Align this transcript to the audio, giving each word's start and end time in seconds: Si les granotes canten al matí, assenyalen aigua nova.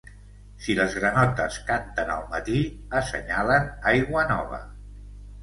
Si 0.67 0.75
les 0.77 0.95
granotes 1.01 1.59
canten 1.67 2.09
al 2.15 2.23
matí, 2.33 2.63
assenyalen 3.01 3.71
aigua 3.93 4.27
nova. 4.35 4.63